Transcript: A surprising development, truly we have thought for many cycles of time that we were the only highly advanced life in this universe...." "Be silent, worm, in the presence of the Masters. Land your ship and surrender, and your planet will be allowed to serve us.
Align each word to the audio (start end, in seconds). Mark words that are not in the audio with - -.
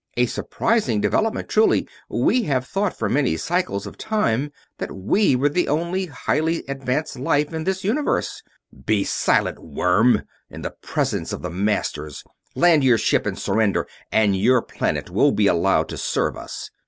A 0.17 0.25
surprising 0.25 0.99
development, 0.99 1.47
truly 1.47 1.87
we 2.09 2.41
have 2.45 2.65
thought 2.65 2.97
for 2.97 3.07
many 3.07 3.37
cycles 3.37 3.85
of 3.85 3.99
time 3.99 4.51
that 4.79 4.91
we 4.91 5.35
were 5.35 5.47
the 5.47 5.67
only 5.67 6.07
highly 6.07 6.63
advanced 6.67 7.19
life 7.19 7.53
in 7.53 7.65
this 7.65 7.83
universe...." 7.83 8.41
"Be 8.87 9.03
silent, 9.03 9.59
worm, 9.59 10.23
in 10.49 10.63
the 10.63 10.71
presence 10.81 11.31
of 11.31 11.43
the 11.43 11.51
Masters. 11.51 12.23
Land 12.55 12.83
your 12.83 12.97
ship 12.97 13.27
and 13.27 13.37
surrender, 13.37 13.87
and 14.11 14.35
your 14.35 14.63
planet 14.63 15.11
will 15.11 15.31
be 15.33 15.45
allowed 15.45 15.87
to 15.89 15.97
serve 15.99 16.35
us. 16.35 16.71